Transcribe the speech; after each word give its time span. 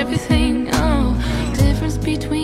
everything. 0.00 0.66
Oh, 0.72 1.14
difference 1.58 1.98
between. 1.98 2.39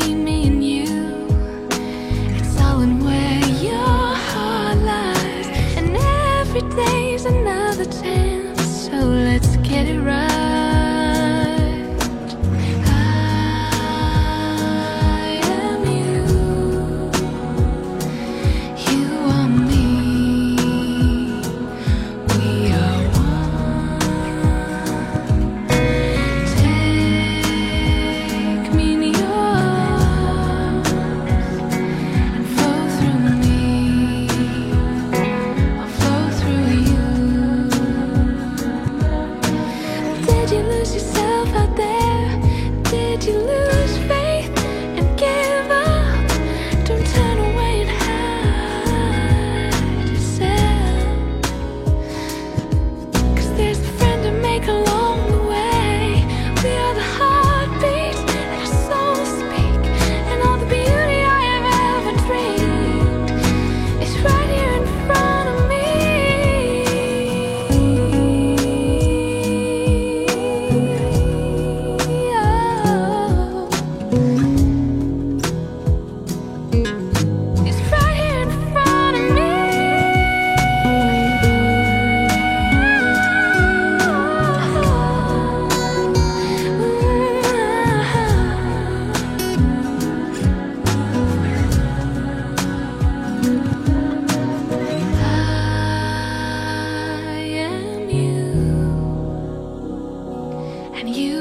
you 101.07 101.36